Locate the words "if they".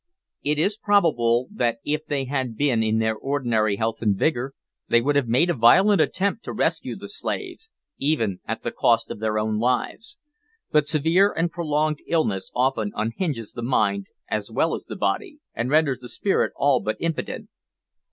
1.85-2.25